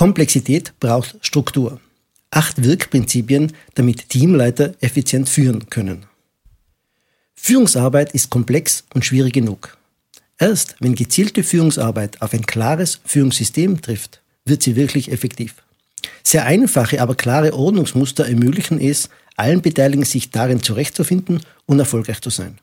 [0.00, 1.78] Komplexität braucht Struktur.
[2.30, 6.06] Acht Wirkprinzipien, damit Teamleiter effizient führen können.
[7.34, 9.76] Führungsarbeit ist komplex und schwierig genug.
[10.38, 15.56] Erst wenn gezielte Führungsarbeit auf ein klares Führungssystem trifft, wird sie wirklich effektiv.
[16.22, 22.30] Sehr einfache, aber klare Ordnungsmuster ermöglichen es, allen Beteiligten sich darin zurechtzufinden und erfolgreich zu
[22.30, 22.58] sein.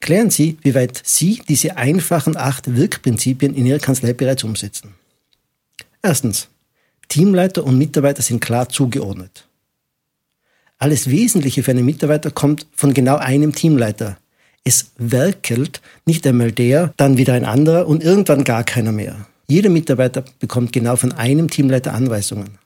[0.00, 4.94] Klären Sie, wie weit Sie diese einfachen acht Wirkprinzipien in Ihrer Kanzlei bereits umsetzen.
[6.04, 6.48] Erstens.
[7.08, 9.48] Teamleiter und Mitarbeiter sind klar zugeordnet.
[10.76, 14.18] Alles Wesentliche für einen Mitarbeiter kommt von genau einem Teamleiter.
[14.64, 19.26] Es werkelt nicht einmal der, dann wieder ein anderer und irgendwann gar keiner mehr.
[19.46, 22.58] Jeder Mitarbeiter bekommt genau von einem Teamleiter Anweisungen.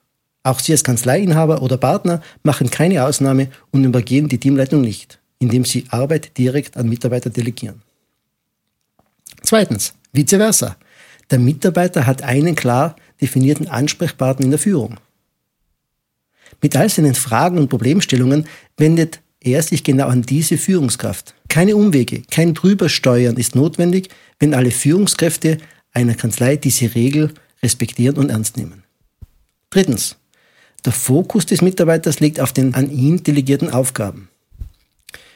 [0.43, 5.65] Auch Sie als Kanzleiinhaber oder Partner machen keine Ausnahme und übergehen die Teamleitung nicht, indem
[5.65, 7.83] Sie Arbeit direkt an Mitarbeiter delegieren.
[9.43, 10.77] Zweitens, vice versa.
[11.31, 14.99] Der Mitarbeiter hat einen klar definierten Ansprechpartner in der Führung.
[16.63, 21.35] Mit all seinen Fragen und Problemstellungen wendet er sich genau an diese Führungskraft.
[21.49, 24.09] Keine Umwege, kein Drübersteuern ist notwendig,
[24.39, 25.59] wenn alle Führungskräfte
[25.93, 28.85] einer Kanzlei diese Regel respektieren und ernst nehmen.
[29.71, 30.17] Drittens.
[30.85, 34.29] Der Fokus des Mitarbeiters liegt auf den an ihn delegierten Aufgaben.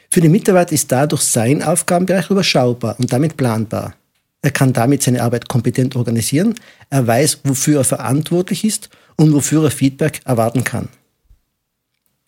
[0.09, 3.95] Für den Mitarbeiter ist dadurch sein Aufgabenbereich überschaubar und damit planbar.
[4.43, 6.53] Er kann damit seine Arbeit kompetent organisieren,
[6.89, 10.89] er weiß, wofür er verantwortlich ist und wofür er Feedback erwarten kann.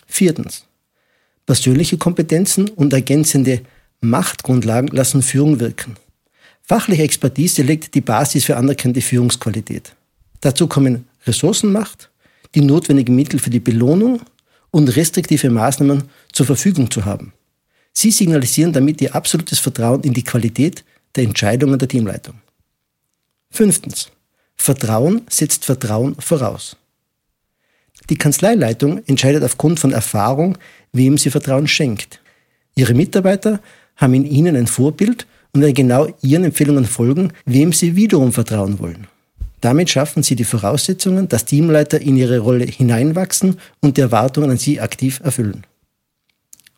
[0.08, 0.64] Viertens.
[1.46, 3.62] Persönliche Kompetenzen und ergänzende
[4.00, 5.98] Machtgrundlagen lassen Führung wirken.
[6.64, 9.94] Fachliche Expertise legt die Basis für anerkannte Führungsqualität.
[10.40, 12.10] Dazu kommen Ressourcenmacht,
[12.56, 14.22] die notwendigen Mittel für die Belohnung
[14.72, 17.34] und restriktive Maßnahmen zur Verfügung zu haben.
[17.92, 20.84] Sie signalisieren damit ihr absolutes Vertrauen in die Qualität
[21.16, 22.36] der Entscheidungen der Teamleitung.
[23.50, 24.12] Fünftens.
[24.56, 26.78] Vertrauen setzt Vertrauen voraus.
[28.10, 30.58] Die Kanzleileitung entscheidet aufgrund von Erfahrung,
[30.92, 32.22] wem sie Vertrauen schenkt.
[32.76, 33.60] Ihre Mitarbeiter
[33.96, 38.80] haben in ihnen ein Vorbild und werden genau ihren Empfehlungen folgen, wem sie wiederum vertrauen
[38.80, 39.08] wollen.
[39.62, 44.58] Damit schaffen sie die Voraussetzungen, dass Teamleiter in ihre Rolle hineinwachsen und die Erwartungen an
[44.58, 45.66] sie aktiv erfüllen.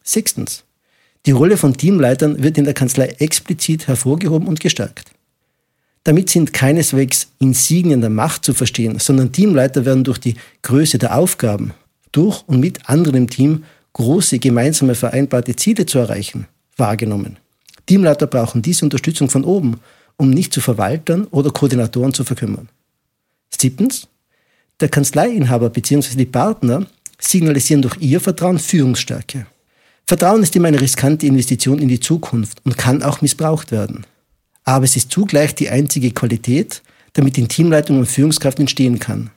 [0.03, 0.63] Sechstens.
[1.25, 5.11] Die Rolle von Teamleitern wird in der Kanzlei explizit hervorgehoben und gestärkt.
[6.03, 11.17] Damit sind keineswegs Insignien der Macht zu verstehen, sondern Teamleiter werden durch die Größe der
[11.17, 11.73] Aufgaben,
[12.13, 16.47] durch und mit anderen im Team große gemeinsame vereinbarte Ziele zu erreichen,
[16.77, 17.37] wahrgenommen.
[17.87, 19.81] Teamleiter brauchen diese Unterstützung von oben,
[20.15, 22.69] um nicht zu Verwaltern oder Koordinatoren zu verkümmern.
[23.49, 24.07] Siebtens,
[24.79, 26.15] der Kanzleiinhaber bzw.
[26.15, 26.85] die Partner
[27.19, 29.47] signalisieren durch ihr Vertrauen Führungsstärke.
[30.09, 34.05] Vertrauen ist immer eine riskante Investition in die Zukunft und kann auch missbraucht werden.
[34.63, 36.81] Aber es ist zugleich die einzige Qualität,
[37.11, 39.31] damit in Teamleitung und Führungskraft entstehen kann,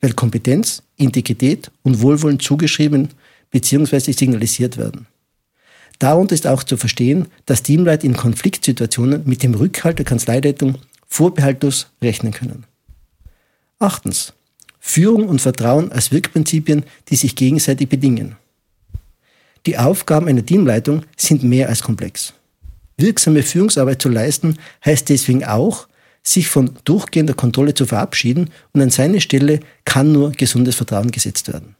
[0.00, 3.10] weil Kompetenz, Integrität und Wohlwollen zugeschrieben
[3.50, 4.12] bzw.
[4.12, 5.06] signalisiert werden.
[5.98, 11.88] Darunter ist auch zu verstehen, dass Teamleiter in Konfliktsituationen mit dem Rückhalt der Kanzleileitung vorbehaltlos
[12.00, 12.64] rechnen können.
[13.78, 14.32] Achtens.
[14.80, 18.36] Führung und Vertrauen als Wirkprinzipien, die sich gegenseitig bedingen.
[19.66, 22.34] Die Aufgaben einer Teamleitung sind mehr als komplex.
[22.96, 25.88] Wirksame Führungsarbeit zu leisten heißt deswegen auch,
[26.22, 31.52] sich von durchgehender Kontrolle zu verabschieden und an seine Stelle kann nur gesundes Vertrauen gesetzt
[31.52, 31.76] werden.